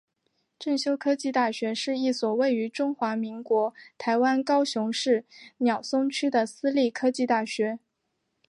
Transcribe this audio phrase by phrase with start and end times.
[0.57, 5.25] 正修科技大学是一所位于中华民国台湾高雄市
[5.59, 7.77] 鸟松区的私立科技大学。